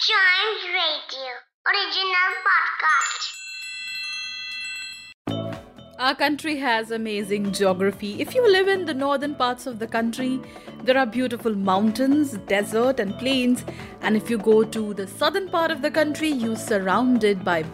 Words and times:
Chimes 0.00 0.62
Radio 0.72 1.32
original 1.66 2.34
podcast. 2.46 3.22
Our 5.98 6.14
country 6.14 6.56
has 6.58 6.92
amazing 6.92 7.50
geography. 7.52 8.20
If 8.20 8.32
you 8.32 8.48
live 8.48 8.68
in 8.68 8.84
the 8.84 8.94
northern 8.94 9.34
parts 9.34 9.66
of 9.66 9.80
the 9.80 9.88
country, 9.88 10.40
there 10.84 10.96
are 10.96 11.04
beautiful 11.04 11.52
mountains, 11.52 12.34
desert, 12.46 13.00
and 13.00 13.18
plains. 13.18 13.64
And 14.00 14.16
if 14.16 14.30
you 14.30 14.38
go 14.38 14.62
to 14.62 14.94
the 14.94 15.08
southern 15.08 15.48
part 15.48 15.72
of 15.72 15.82
the 15.82 15.90
country, 15.90 16.28
you're 16.28 16.54
surrounded 16.54 17.44
by 17.44 17.64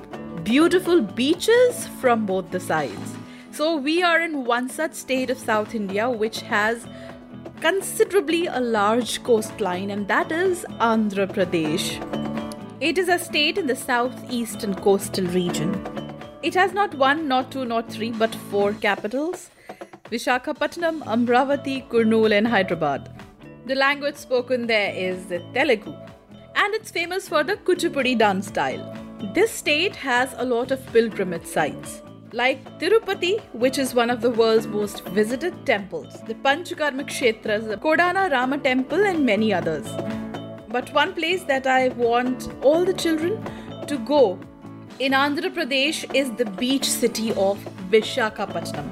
beautiful 0.45 1.03
beaches 1.03 1.87
from 2.01 2.25
both 2.25 2.51
the 2.51 2.61
sides. 2.61 3.17
So, 3.53 3.77
we 3.77 4.03
are 4.03 4.19
in 4.23 4.47
one 4.47 4.71
such 4.71 4.95
state 4.95 5.29
of 5.29 5.37
South 5.39 5.75
India 5.75 6.09
which 6.09 6.41
has 6.41 6.87
considerably 7.65 8.47
a 8.47 8.61
large 8.61 9.23
coastline, 9.23 9.91
and 9.91 10.07
that 10.07 10.31
is 10.31 10.67
Andhra 10.81 11.27
Pradesh. 11.27 12.24
It 12.81 12.99
is 12.99 13.09
a 13.09 13.19
state 13.19 13.57
in 13.57 13.69
the 13.69 13.77
southeastern 13.77 14.75
coastal 14.75 15.27
region. 15.27 15.73
It 16.43 16.55
has 16.55 16.73
not 16.73 16.93
one, 16.95 17.29
not 17.29 17.53
two, 17.53 17.65
not 17.65 17.91
three, 17.91 18.11
but 18.11 18.35
four 18.35 18.73
capitals 18.73 19.51
Vishakhapatnam, 20.11 21.03
Amravati, 21.05 21.89
Kurnool, 21.89 22.37
and 22.37 22.47
Hyderabad. 22.47 23.11
The 23.67 23.77
language 23.77 24.17
spoken 24.17 24.67
there 24.67 24.93
is 24.93 25.27
the 25.27 25.39
Telugu, 25.55 25.95
and 26.57 26.75
it's 26.75 26.91
famous 26.91 27.29
for 27.29 27.45
the 27.45 27.57
Kuchipudi 27.57 28.19
dance 28.19 28.49
style. 28.49 28.93
This 29.35 29.53
state 29.53 29.95
has 29.97 30.35
a 30.37 30.45
lot 30.45 30.73
of 30.73 30.85
pilgrimage 30.93 31.47
sites 31.47 32.03
like 32.33 32.65
Tirupati, 32.81 33.41
which 33.53 33.79
is 33.79 33.95
one 33.95 34.11
of 34.11 34.21
the 34.21 34.31
world's 34.31 34.67
most 34.67 35.05
visited 35.11 35.65
temples, 35.65 36.21
the 36.27 36.35
Pancharama 36.35 37.07
Kshetras, 37.07 37.69
the 37.69 37.77
Kodandarama 37.77 38.63
Temple, 38.63 39.07
and 39.07 39.25
many 39.25 39.55
others. 39.55 39.87
But 40.75 40.93
one 40.93 41.15
place 41.15 41.45
that 41.45 41.69
I 41.69 41.91
want 41.91 42.49
all 42.61 42.85
the 42.85 42.93
children 42.93 43.35
to 43.87 43.97
go 43.97 44.41
in 44.99 45.13
Andhra 45.13 45.51
Pradesh 45.59 45.99
is 46.21 46.33
the 46.33 46.47
beach 46.63 46.89
city 46.91 47.29
of 47.35 47.61
Vishakhapatnam. 47.93 48.89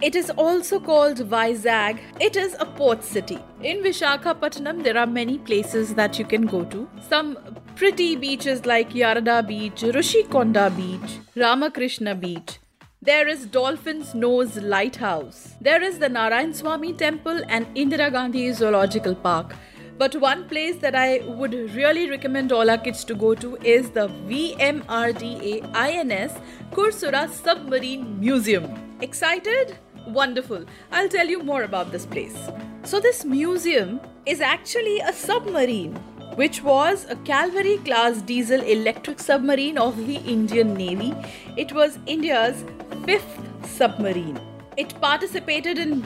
It 0.00 0.16
is 0.16 0.30
also 0.30 0.80
called 0.80 1.18
Vizag. 1.34 2.00
It 2.20 2.36
is 2.36 2.56
a 2.58 2.64
port 2.64 3.04
city. 3.04 3.38
In 3.62 3.82
Vishakhapatnam, 3.82 4.82
there 4.82 4.96
are 4.96 5.06
many 5.06 5.36
places 5.36 5.94
that 5.96 6.18
you 6.18 6.24
can 6.24 6.46
go 6.46 6.64
to. 6.76 6.88
Some 7.06 7.36
pretty 7.76 8.16
beaches 8.16 8.64
like 8.64 8.94
Yarada 8.94 9.46
Beach, 9.46 9.82
Rushikonda 9.98 10.74
Beach, 10.74 11.18
Ramakrishna 11.36 12.14
Beach. 12.14 12.58
There 13.02 13.28
is 13.28 13.44
Dolphin's 13.44 14.14
Nose 14.14 14.56
Lighthouse. 14.56 15.52
There 15.60 15.82
is 15.82 15.98
the 15.98 16.08
Narayan 16.08 16.54
Swami 16.54 16.94
Temple 16.94 17.42
and 17.48 17.66
Indira 17.76 18.10
Gandhi 18.10 18.50
Zoological 18.54 19.14
Park. 19.14 19.54
But 19.96 20.16
one 20.16 20.48
place 20.48 20.76
that 20.78 20.96
I 20.96 21.20
would 21.26 21.54
really 21.74 22.10
recommend 22.10 22.50
all 22.52 22.68
our 22.68 22.78
kids 22.78 23.04
to 23.04 23.14
go 23.14 23.34
to 23.36 23.56
is 23.56 23.90
the 23.90 24.08
VMRDA 24.28 25.70
INS 25.72 26.32
Kursura 26.72 27.28
Submarine 27.30 28.18
Museum. 28.18 28.96
Excited? 29.00 29.76
Wonderful. 30.08 30.64
I'll 30.90 31.08
tell 31.08 31.28
you 31.28 31.42
more 31.42 31.62
about 31.62 31.92
this 31.92 32.06
place. 32.06 32.36
So, 32.82 33.00
this 33.00 33.24
museum 33.24 34.00
is 34.26 34.40
actually 34.40 34.98
a 35.00 35.12
submarine 35.12 35.94
which 36.34 36.62
was 36.62 37.04
a 37.08 37.14
Kalvari 37.14 37.82
class 37.84 38.20
diesel 38.20 38.60
electric 38.62 39.20
submarine 39.20 39.78
of 39.78 39.96
the 40.06 40.16
Indian 40.16 40.74
Navy. 40.74 41.14
It 41.56 41.72
was 41.72 41.98
India's 42.06 42.64
fifth 43.04 43.38
submarine. 43.64 44.40
It 44.76 45.00
participated 45.00 45.78
in 45.78 46.04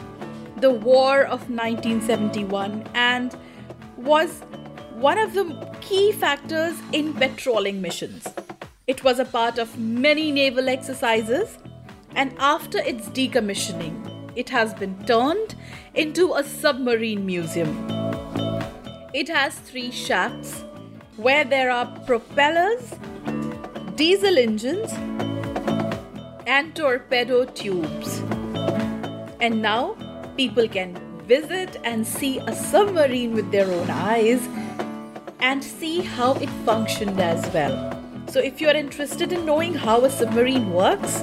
the 0.59 0.71
War 0.71 1.23
of 1.23 1.49
1971 1.49 2.87
and 2.95 3.35
was 3.99 4.43
one 4.95 5.19
of 5.19 5.35
the 5.35 5.45
key 5.81 6.13
factors 6.13 6.77
in 6.93 7.13
patrolling 7.15 7.83
missions. 7.83 8.27
It 8.87 9.05
was 9.05 9.19
a 9.19 9.25
part 9.25 9.59
of 9.59 9.79
many 9.79 10.31
naval 10.33 10.69
exercises, 10.69 11.59
and 12.15 12.35
after 12.39 12.79
its 12.79 13.09
decommissioning, 13.09 14.33
it 14.35 14.49
has 14.51 14.73
been 14.73 15.05
turned 15.05 15.55
into 15.95 16.35
a 16.35 16.45
submarine 16.45 17.27
museum. 17.27 17.87
It 19.13 19.29
has 19.29 19.59
three 19.59 19.91
shafts 19.91 20.65
where 21.17 21.45
there 21.45 21.71
are 21.71 21.87
propellers, 22.07 22.95
diesel 23.97 24.39
engines, 24.39 24.93
and 26.47 26.75
torpedo 26.75 27.45
tubes. 27.45 28.21
And 29.41 29.61
now 29.61 29.97
people 30.37 30.69
can 30.69 31.08
visit 31.29 31.77
and 31.85 32.07
see 32.07 32.39
a 32.39 32.55
submarine 32.55 33.35
with 33.35 33.53
their 33.53 33.71
own 33.71 33.91
eyes 33.91 34.49
and 35.41 35.63
see 35.63 36.01
how 36.01 36.33
it 36.35 36.51
functioned 36.65 37.21
as 37.21 37.47
well. 37.53 37.95
So, 38.29 38.41
if 38.41 38.61
you're 38.61 38.75
interested 38.75 39.33
in 39.33 39.45
knowing 39.47 39.75
how 39.75 40.05
a 40.05 40.11
submarine 40.11 40.71
works, 40.71 41.23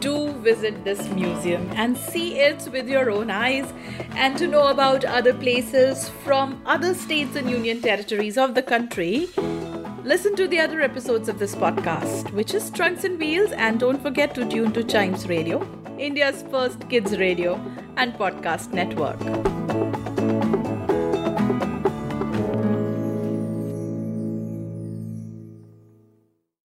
do 0.00 0.32
visit 0.44 0.84
this 0.84 1.08
museum 1.10 1.70
and 1.74 1.96
see 1.96 2.38
it 2.40 2.68
with 2.72 2.88
your 2.88 3.08
own 3.10 3.30
eyes 3.30 3.72
and 4.14 4.36
to 4.36 4.48
know 4.48 4.68
about 4.68 5.04
other 5.04 5.32
places 5.32 6.08
from 6.24 6.60
other 6.66 6.92
states 6.92 7.36
and 7.36 7.48
union 7.48 7.80
territories 7.80 8.36
of 8.36 8.56
the 8.56 8.62
country 8.62 9.28
listen 10.02 10.34
to 10.34 10.48
the 10.48 10.58
other 10.58 10.80
episodes 10.80 11.28
of 11.28 11.38
this 11.38 11.54
podcast 11.54 12.32
which 12.32 12.52
is 12.52 12.68
trunks 12.70 13.04
and 13.04 13.16
wheels 13.20 13.52
and 13.52 13.78
don't 13.78 14.02
forget 14.02 14.34
to 14.34 14.48
tune 14.48 14.72
to 14.72 14.82
chimes 14.82 15.28
radio 15.28 15.60
india's 16.06 16.42
first 16.52 16.88
kids 16.92 17.16
radio 17.18 17.52
and 17.96 18.14
podcast 18.22 18.72
network 18.78 20.11